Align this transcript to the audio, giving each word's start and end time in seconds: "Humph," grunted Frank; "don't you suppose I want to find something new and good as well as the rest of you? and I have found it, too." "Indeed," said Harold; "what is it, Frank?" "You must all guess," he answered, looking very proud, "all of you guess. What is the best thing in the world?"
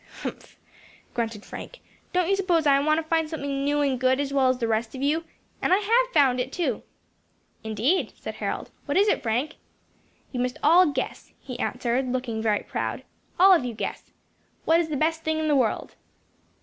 "Humph," 0.23 0.57
grunted 1.13 1.45
Frank; 1.45 1.79
"don't 2.11 2.27
you 2.27 2.35
suppose 2.35 2.65
I 2.65 2.79
want 2.79 2.97
to 2.97 3.03
find 3.07 3.29
something 3.29 3.63
new 3.63 3.81
and 3.81 3.99
good 3.99 4.19
as 4.19 4.33
well 4.33 4.49
as 4.49 4.57
the 4.57 4.67
rest 4.67 4.95
of 4.95 5.03
you? 5.03 5.25
and 5.61 5.71
I 5.71 5.77
have 5.77 6.11
found 6.11 6.39
it, 6.39 6.51
too." 6.51 6.81
"Indeed," 7.63 8.13
said 8.15 8.33
Harold; 8.37 8.71
"what 8.85 8.97
is 8.97 9.07
it, 9.07 9.21
Frank?" 9.21 9.57
"You 10.31 10.39
must 10.39 10.57
all 10.63 10.87
guess," 10.87 11.33
he 11.39 11.59
answered, 11.59 12.11
looking 12.11 12.41
very 12.41 12.63
proud, 12.63 13.03
"all 13.39 13.53
of 13.53 13.63
you 13.63 13.75
guess. 13.75 14.11
What 14.65 14.79
is 14.79 14.89
the 14.89 14.97
best 14.97 15.23
thing 15.23 15.37
in 15.37 15.47
the 15.47 15.55
world?" 15.55 15.93